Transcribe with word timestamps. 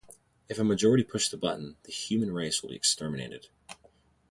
If 0.49 0.57
a 0.57 0.63
majority 0.63 1.03
push 1.03 1.29
the 1.29 1.37
button, 1.37 1.77
the 1.83 1.91
human 1.91 2.31
race 2.33 2.63
will 2.63 2.71
be 2.71 2.75
exterminated. 2.75 3.49